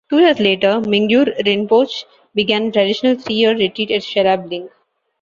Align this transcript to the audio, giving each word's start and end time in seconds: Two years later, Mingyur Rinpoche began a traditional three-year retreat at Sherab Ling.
Two 0.09 0.17
years 0.17 0.39
later, 0.39 0.79
Mingyur 0.81 1.25
Rinpoche 1.45 2.05
began 2.33 2.65
a 2.65 2.71
traditional 2.71 3.13
three-year 3.13 3.55
retreat 3.55 3.91
at 3.91 4.01
Sherab 4.01 4.49
Ling. 4.49 4.67